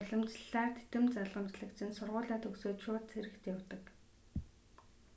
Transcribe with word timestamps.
уламжлалаар 0.07 0.71
титэм 0.77 1.05
залгамжлагч 1.15 1.77
нь 1.87 1.95
сургуулиа 1.97 2.37
төгсөөд 2.41 2.77
шууд 2.83 3.03
цэрэгт 3.11 3.43
явдаг 3.53 3.83